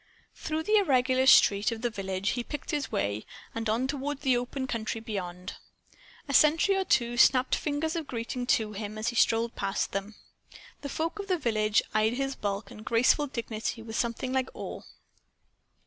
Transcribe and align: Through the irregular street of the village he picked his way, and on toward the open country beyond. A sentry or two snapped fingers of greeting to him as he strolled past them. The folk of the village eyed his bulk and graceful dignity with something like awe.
Through 0.33 0.63
the 0.63 0.77
irregular 0.77 1.27
street 1.27 1.71
of 1.71 1.83
the 1.83 1.91
village 1.91 2.29
he 2.29 2.43
picked 2.43 2.71
his 2.71 2.91
way, 2.91 3.23
and 3.53 3.69
on 3.69 3.85
toward 3.87 4.21
the 4.21 4.35
open 4.35 4.65
country 4.65 4.99
beyond. 4.99 5.57
A 6.27 6.33
sentry 6.33 6.75
or 6.75 6.83
two 6.85 7.17
snapped 7.17 7.53
fingers 7.53 7.95
of 7.95 8.07
greeting 8.07 8.47
to 8.47 8.71
him 8.73 8.97
as 8.97 9.09
he 9.09 9.15
strolled 9.15 9.55
past 9.55 9.91
them. 9.91 10.15
The 10.81 10.89
folk 10.89 11.19
of 11.19 11.27
the 11.27 11.37
village 11.37 11.83
eyed 11.93 12.13
his 12.13 12.35
bulk 12.35 12.71
and 12.71 12.83
graceful 12.83 13.27
dignity 13.27 13.83
with 13.83 13.95
something 13.95 14.33
like 14.33 14.49
awe. 14.55 14.81